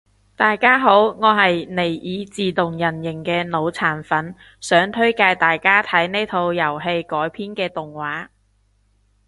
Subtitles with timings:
[0.35, 8.29] 大家好我係尼爾自動人形嘅腦殘粉，想推介大家睇呢套遊戲改編嘅動畫